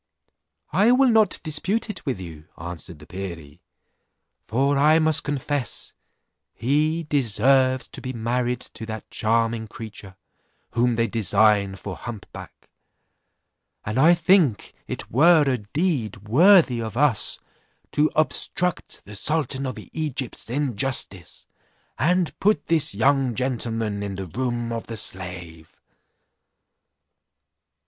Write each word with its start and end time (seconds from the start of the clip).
"I 0.73 0.91
will 0.91 1.09
not 1.11 1.39
dispute 1.43 1.87
it 1.87 2.03
with 2.07 2.19
you," 2.19 2.47
answered 2.57 2.97
the 2.97 3.05
perie; 3.05 3.61
"for 4.47 4.75
I 4.75 4.97
must 4.97 5.23
confess 5.23 5.93
he 6.55 7.03
deserves 7.03 7.87
to 7.89 8.01
be 8.01 8.11
married 8.11 8.61
to 8.61 8.87
that 8.87 9.11
charming 9.11 9.67
creature, 9.67 10.15
whom 10.71 10.95
they 10.95 11.05
design 11.05 11.75
for 11.75 11.95
hump 11.95 12.25
back; 12.33 12.67
and 13.85 13.99
I 13.99 14.15
think 14.15 14.73
it 14.87 15.11
were 15.11 15.43
a 15.43 15.59
deed 15.59 16.27
worthy 16.27 16.81
of 16.81 16.97
us 16.97 17.37
to 17.91 18.09
obstruct 18.15 19.05
the 19.05 19.15
sultan 19.15 19.67
of 19.67 19.77
Egypt's 19.91 20.49
injustice, 20.49 21.45
and 21.99 22.35
put 22.39 22.65
this 22.65 22.95
young 22.95 23.35
gentleman 23.35 24.01
in 24.01 24.15
the 24.15 24.25
room 24.25 24.71
of 24.73 24.87
the 24.87 24.97
slave." 24.97 25.75